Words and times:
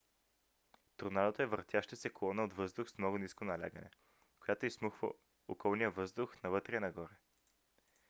торнадото 1.01 1.43
е 1.43 1.45
въртяща 1.51 1.95
се 1.99 2.09
колона 2.13 2.43
от 2.43 2.53
въздух 2.53 2.89
с 2.89 2.97
много 2.97 3.17
ниско 3.17 3.45
налягане 3.45 3.91
която 4.39 4.65
изсмуква 4.65 5.09
околния 5.47 5.91
въздух 5.91 6.43
навътре 6.43 6.75
и 6.75 6.79
нагоре 6.79 7.17